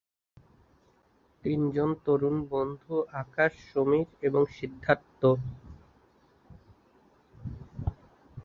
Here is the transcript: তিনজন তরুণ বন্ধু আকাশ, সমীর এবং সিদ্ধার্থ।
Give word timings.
তিনজন 1.43 1.89
তরুণ 2.05 2.35
বন্ধু 2.51 2.93
আকাশ, 3.21 3.51
সমীর 3.71 4.07
এবং 4.21 4.41
সিদ্ধার্থ। 4.57 5.21